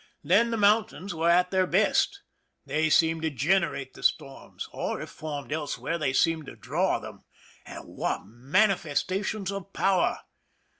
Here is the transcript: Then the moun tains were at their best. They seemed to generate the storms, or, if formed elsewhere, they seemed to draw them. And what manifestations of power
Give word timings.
Then 0.23 0.49
the 0.49 0.57
moun 0.57 0.85
tains 0.85 1.13
were 1.13 1.29
at 1.29 1.51
their 1.51 1.67
best. 1.67 2.23
They 2.65 2.89
seemed 2.89 3.21
to 3.21 3.29
generate 3.29 3.93
the 3.93 4.01
storms, 4.01 4.67
or, 4.71 4.99
if 4.99 5.11
formed 5.11 5.51
elsewhere, 5.53 5.99
they 5.99 6.11
seemed 6.11 6.47
to 6.47 6.55
draw 6.55 6.97
them. 6.97 7.23
And 7.67 7.83
what 7.85 8.25
manifestations 8.25 9.51
of 9.51 9.73
power 9.73 10.17